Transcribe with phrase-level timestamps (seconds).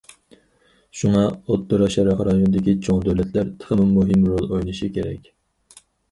[0.99, 5.29] شۇڭا ئوتتۇرا شەرق رايونىدىكى چوڭ دۆلەتلەر تېخىمۇ مۇھىم رول ئوينىشى كېرەك.